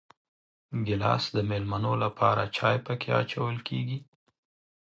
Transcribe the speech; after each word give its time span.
ګیلاس 0.87 1.23
د 1.35 1.37
مېلمنو 1.49 1.93
لپاره 2.03 2.43
چای 2.55 2.77
پکې 2.85 3.09
اچول 3.21 3.57
کېږي. 3.67 3.99